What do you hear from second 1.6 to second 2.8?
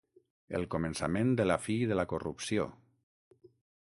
fi de la corrupció